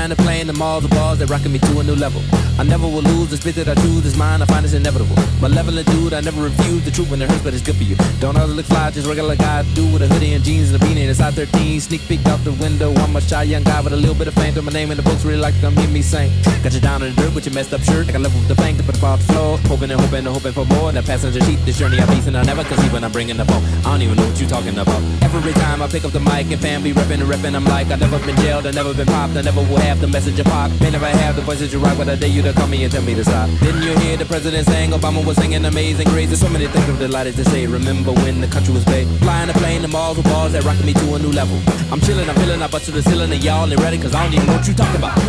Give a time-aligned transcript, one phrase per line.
[0.00, 2.22] Flying a plane, the malls, the bars, they're rocking me to a new level.
[2.58, 5.14] I never will lose this bit that I choose is mine, I find it's inevitable.
[5.42, 7.84] My Malevolent dude, I never refuse the truth when it hurts, but it's good for
[7.84, 7.96] you.
[8.18, 10.89] Don't all look fly, just regular guy, do with a hoodie and jeans and a.
[11.10, 12.94] It's I 13, sneak peek out the window.
[13.02, 14.96] I'm a shy young guy with a little bit of fame to my name, in
[14.96, 16.30] the books, really like to come hear me sing.
[16.62, 18.54] Got you down in the dirt with your messed up shirt, I left with the
[18.54, 19.58] bank to put the the floor.
[19.66, 20.86] Hoping and hoping and hoping for more.
[20.86, 23.44] And the passenger seat, this journey I'm facing, I never conceive when I'm bringing the
[23.44, 23.64] phone.
[23.82, 25.02] I don't even know what you're talking about.
[25.26, 27.98] Every time I pick up the mic and family repping and repping, I'm like, I've
[27.98, 30.70] never been jailed, I've never been popped, I never will have the message of pop.
[30.80, 32.92] May never have the voices you rock, but I dare you to call me and
[32.92, 33.50] tell me to stop.
[33.58, 36.06] Didn't you hear the president saying Obama was singing amazing?
[36.06, 37.66] There's so many things I'm delighted to say.
[37.66, 39.08] Remember when the country was paid?
[39.18, 41.58] Flying a plane, the malls with balls that rocking me to a new level.
[41.92, 44.24] I'm chilling, I'm feeling, I bust to the ceiling, and y'all ain't ready, cause I
[44.24, 45.18] don't even know what you talking about.
[45.18, 45.22] I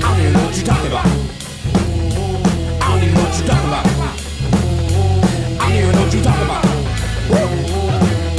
[0.00, 1.06] don't even know what you talking about.
[1.06, 3.86] I don't even know what you talking about.
[5.60, 6.64] I don't even know what you talking about.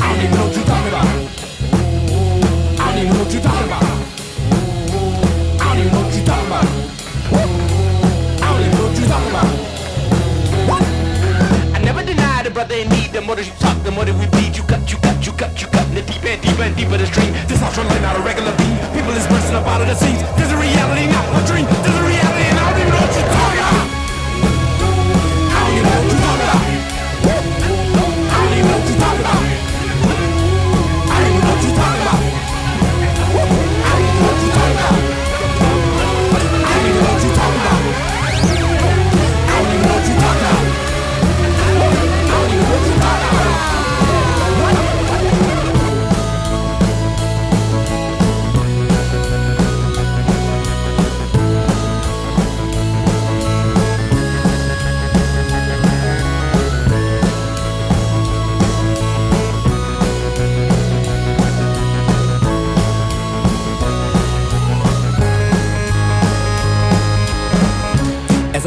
[0.02, 1.08] I don't even know what you talking about.
[2.80, 3.83] I don't even know what you talking about.
[5.59, 6.67] I don't even know what you talking about.
[9.30, 9.52] I about.
[11.76, 13.11] I never denied a brother in need.
[13.11, 14.39] The more that you talk, the more that we
[19.90, 20.22] the seats.
[20.38, 20.69] There's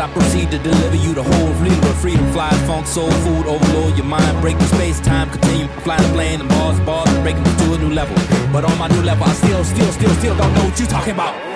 [0.02, 3.96] I proceed to deliver you the whole fleet of freedom, flies, funk, soul food, overload
[3.96, 7.56] your mind, break the space, time, continue, flying the plane, and bars, bars, breaking me
[7.58, 8.16] to a new level.
[8.52, 11.12] But on my new level, I still, still, still, still don't know what you talking
[11.12, 11.51] about.